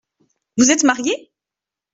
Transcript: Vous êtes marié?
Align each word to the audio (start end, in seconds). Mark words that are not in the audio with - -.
Vous 0.57 0.71
êtes 0.71 0.83
marié? 0.83 1.31